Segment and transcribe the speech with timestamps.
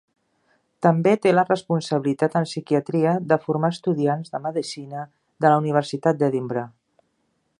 [0.85, 5.07] També té la responsabilitat en psiquiatria de formar estudiants de medicina
[5.45, 6.75] de la Universitat d'Edimburg.